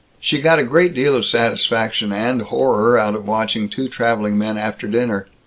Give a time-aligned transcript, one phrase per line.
[0.19, 4.57] She got a great deal of satisfaction and horror out of watching two traveling men
[4.57, 5.27] after dinner.